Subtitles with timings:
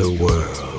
[0.00, 0.69] the world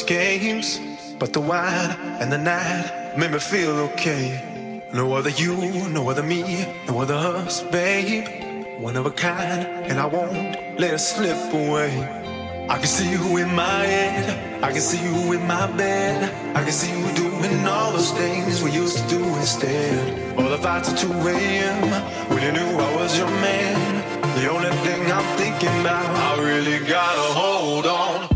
[0.00, 0.80] games.
[1.18, 4.82] But the wine and the night made me feel okay.
[4.94, 5.54] No other you,
[5.90, 8.80] no other me, no other us, babe.
[8.80, 11.92] One of a kind, and I won't let it slip away.
[12.70, 16.56] I can see you in my head, I can see you in my bed.
[16.56, 20.38] I can see you doing all those things we used to do instead.
[20.38, 22.30] All the fights at 2 a.m.
[22.30, 23.76] when you knew I was your man.
[24.40, 28.31] The only thing I'm thinking about, I really gotta hold on.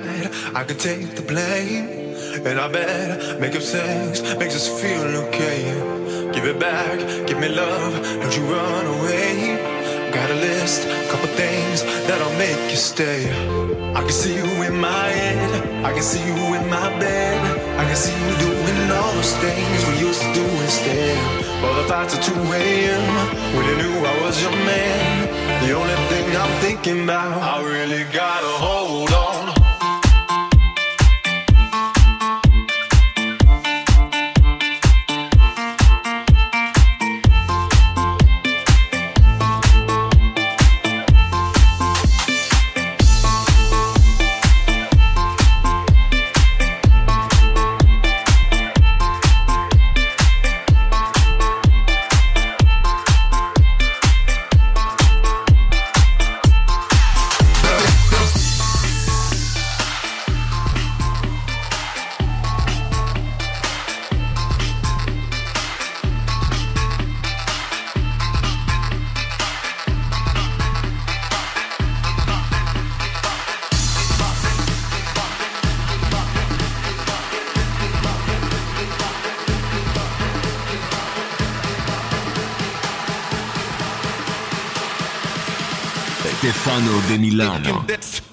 [0.00, 1.86] I can take the blame.
[2.46, 5.62] And I bet make up sex makes us feel okay.
[6.32, 9.58] Give it back, give me love, don't you run away.
[10.12, 13.28] Got a list, couple things that'll make you stay.
[13.94, 17.38] I can see you in my head, I can see you in my bed.
[17.78, 21.18] I can see you doing all those things we used to do instead.
[21.64, 23.04] All the fights at 2 a.m.
[23.54, 25.66] when you knew I was your man.
[25.66, 28.81] The only thing I'm thinking about, I really gotta hold
[86.72, 88.31] Stefano De Milano.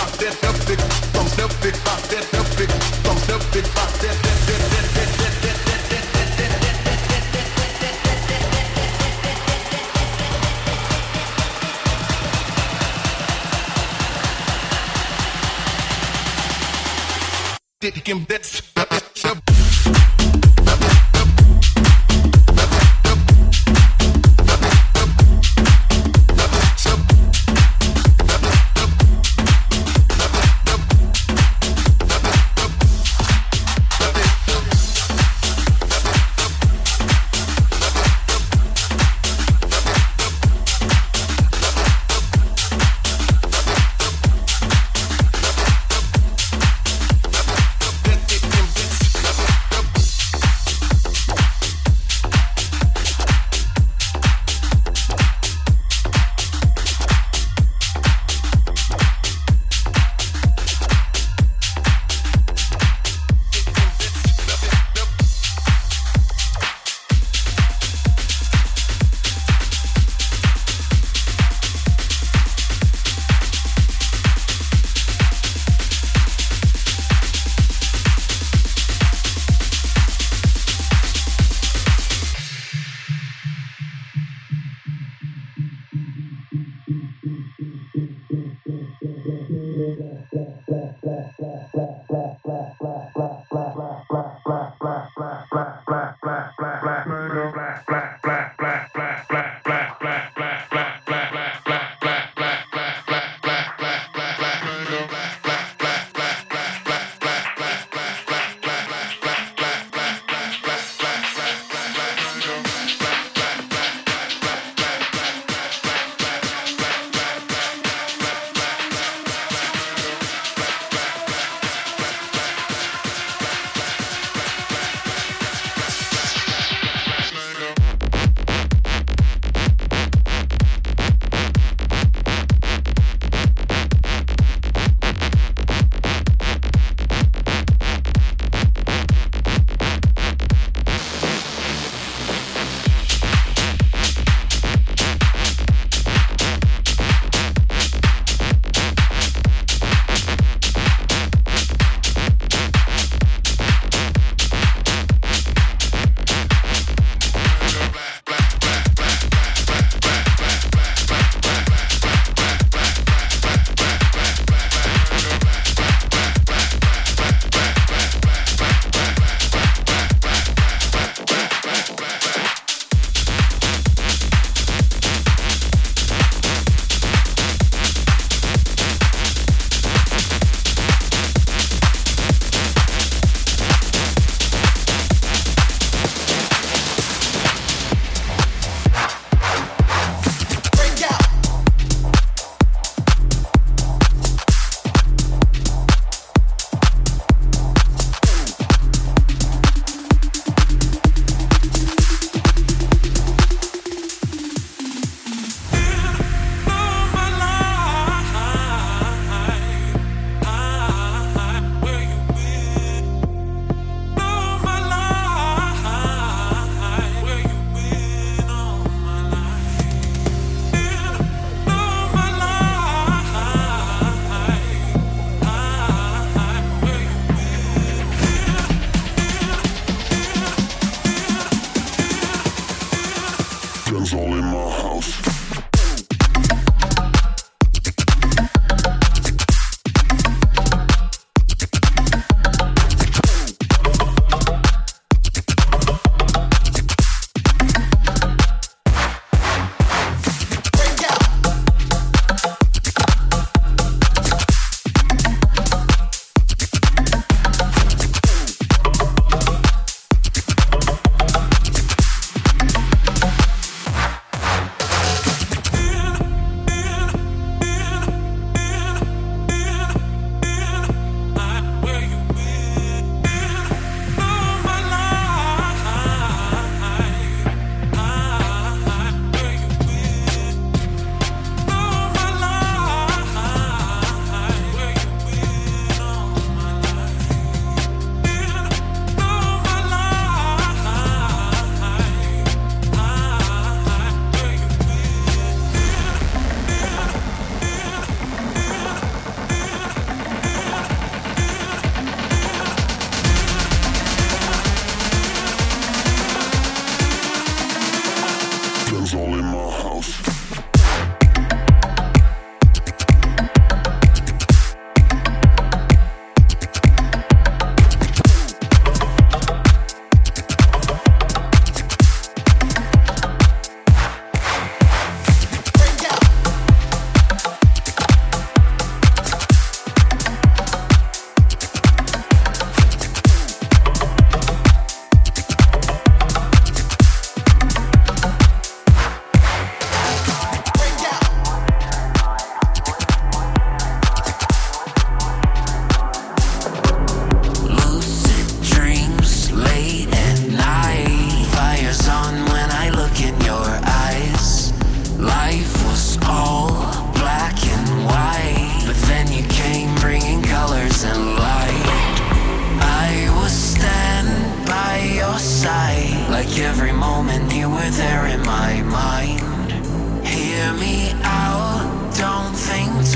[0.00, 0.49] fuck this up.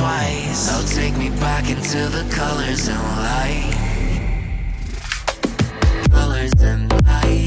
[0.05, 0.69] twice.
[0.71, 3.73] Oh, take me back into the colors and light.
[6.11, 7.47] Colors and light,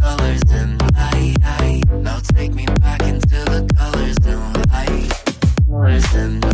[0.00, 1.36] colors and light.
[1.42, 1.82] I.
[2.06, 4.42] Now take me back into the colors and
[4.72, 5.10] light.
[5.68, 6.45] Colors and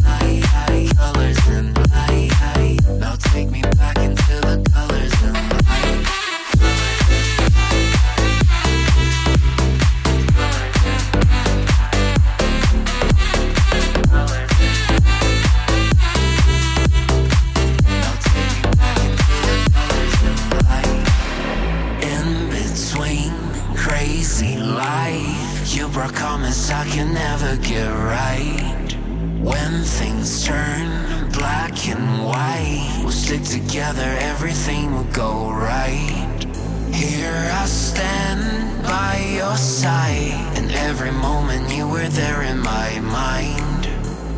[39.57, 43.87] side, and every moment you were there in my mind.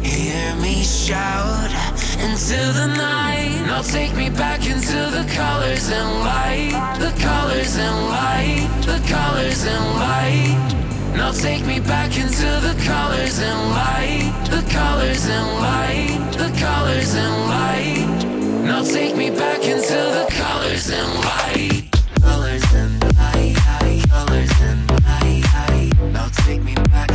[0.05, 1.71] Hear me shout
[2.21, 3.63] into the night.
[3.67, 6.97] Now take me back into the colors and light.
[6.99, 8.69] The colors and light.
[8.87, 11.17] The colors and light.
[11.17, 14.33] Now take me back into the colors and light.
[14.51, 16.33] The colors and light.
[16.33, 18.25] The colors and light.
[18.65, 21.84] Now take me back into the colors and light.
[26.25, 27.11] Now take me back